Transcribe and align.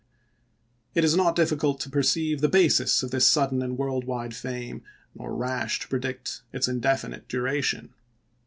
It 0.95 1.03
is 1.03 1.15
not 1.15 1.35
difficult 1.35 1.79
to 1.81 1.89
perceive 1.91 2.41
the 2.41 2.49
basis 2.49 3.03
of 3.03 3.11
this 3.11 3.27
sudden 3.27 3.61
and 3.61 3.77
world 3.77 4.03
wide 4.05 4.33
fame, 4.35 4.81
nor 5.13 5.35
rash 5.35 5.79
to 5.81 5.87
predict 5.87 6.41
its 6.51 6.67
indefinite 6.67 7.27
duration. 7.27 7.93